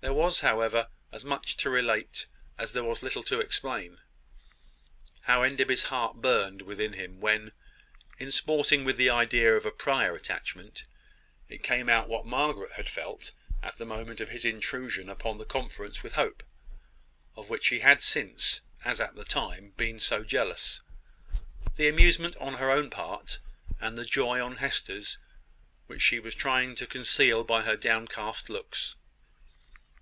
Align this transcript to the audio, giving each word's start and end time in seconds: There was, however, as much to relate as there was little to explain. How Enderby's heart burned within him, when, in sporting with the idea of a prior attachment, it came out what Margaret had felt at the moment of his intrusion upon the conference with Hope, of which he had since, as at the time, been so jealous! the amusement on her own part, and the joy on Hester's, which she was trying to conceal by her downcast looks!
There 0.00 0.14
was, 0.24 0.40
however, 0.42 0.88
as 1.10 1.24
much 1.24 1.56
to 1.58 1.68
relate 1.68 2.26
as 2.56 2.70
there 2.70 2.84
was 2.84 3.02
little 3.02 3.24
to 3.24 3.40
explain. 3.40 3.98
How 5.22 5.42
Enderby's 5.42 5.82
heart 5.82 6.16
burned 6.22 6.62
within 6.62 6.92
him, 6.92 7.18
when, 7.20 7.50
in 8.16 8.30
sporting 8.30 8.84
with 8.84 8.96
the 8.96 9.10
idea 9.10 9.54
of 9.56 9.66
a 9.66 9.72
prior 9.72 10.14
attachment, 10.14 10.84
it 11.48 11.64
came 11.64 11.88
out 11.88 12.08
what 12.08 12.24
Margaret 12.24 12.72
had 12.74 12.88
felt 12.88 13.32
at 13.60 13.76
the 13.76 13.84
moment 13.84 14.20
of 14.20 14.28
his 14.28 14.44
intrusion 14.44 15.08
upon 15.08 15.36
the 15.38 15.44
conference 15.44 16.04
with 16.04 16.12
Hope, 16.12 16.44
of 17.34 17.50
which 17.50 17.66
he 17.66 17.80
had 17.80 18.00
since, 18.00 18.60
as 18.84 19.00
at 19.00 19.16
the 19.16 19.24
time, 19.24 19.70
been 19.76 19.98
so 19.98 20.22
jealous! 20.22 20.80
the 21.74 21.88
amusement 21.88 22.36
on 22.36 22.54
her 22.54 22.70
own 22.70 22.88
part, 22.88 23.40
and 23.80 23.98
the 23.98 24.04
joy 24.04 24.40
on 24.40 24.56
Hester's, 24.58 25.18
which 25.88 26.02
she 26.02 26.20
was 26.20 26.36
trying 26.36 26.76
to 26.76 26.86
conceal 26.86 27.42
by 27.42 27.62
her 27.62 27.76
downcast 27.76 28.48
looks! 28.48 28.94